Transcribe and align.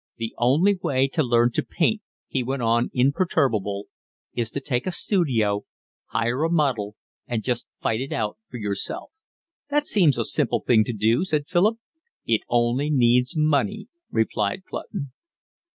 "The 0.17 0.33
only 0.39 0.73
way 0.81 1.07
to 1.09 1.21
learn 1.21 1.51
to 1.51 1.61
paint," 1.61 2.01
he 2.27 2.41
went 2.41 2.63
on, 2.63 2.89
imperturbable, 2.91 3.85
"is 4.33 4.49
to 4.49 4.59
take 4.59 4.87
a 4.87 4.91
studio, 4.91 5.65
hire 6.05 6.41
a 6.43 6.49
model, 6.49 6.95
and 7.27 7.43
just 7.43 7.67
fight 7.79 8.01
it 8.01 8.11
out 8.11 8.39
for 8.49 8.57
yourself." 8.57 9.11
"That 9.69 9.85
seems 9.85 10.17
a 10.17 10.25
simple 10.25 10.63
thing 10.65 10.83
to 10.85 10.93
do," 10.93 11.23
said 11.23 11.45
Philip. 11.47 11.77
"It 12.25 12.41
only 12.49 12.89
needs 12.89 13.37
money," 13.37 13.89
replied 14.09 14.63
Clutton. 14.65 15.11